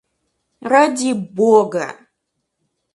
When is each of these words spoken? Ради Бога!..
Ради 0.71 1.11
Бога!.. 1.13 1.87